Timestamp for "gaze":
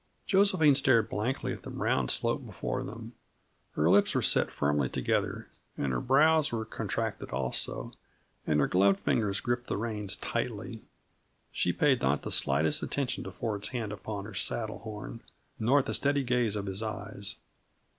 16.23-16.55